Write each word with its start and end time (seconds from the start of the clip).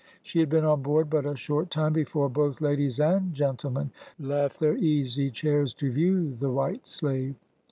She 0.23 0.39
had 0.39 0.49
been 0.49 0.65
on 0.65 0.81
board 0.81 1.11
but 1.11 1.27
a 1.27 1.35
short 1.35 1.69
time, 1.69 1.93
before 1.93 2.27
both 2.27 2.57
ladKes 2.57 2.97
and 2.99 3.35
gentlemen 3.35 3.91
left 4.19 4.57
their 4.59 4.75
easy 4.75 5.29
chairs 5.29 5.75
to 5.75 5.91
view 5.91 6.33
the 6.33 6.49
white 6.49 6.87
slave. 6.87 7.35